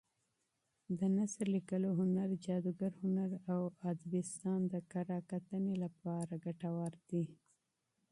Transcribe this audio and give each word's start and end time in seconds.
د 0.97 0.99
نثر 1.17 1.45
لیکلو 1.55 1.89
هنر، 1.99 2.29
جادګر 2.45 2.91
هنر 3.01 3.29
او 3.53 3.61
ادبستان 3.91 4.59
د 4.73 4.75
کره 4.91 5.17
کتنې 5.31 5.75
لپاره 5.83 6.33
مفید 6.43 6.93
دي. 7.09 7.23